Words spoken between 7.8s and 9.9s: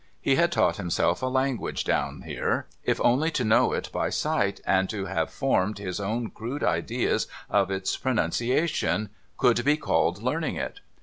pronunciation, could be